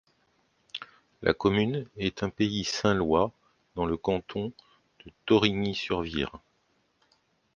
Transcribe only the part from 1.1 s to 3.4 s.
La commune est en pays saint-lois,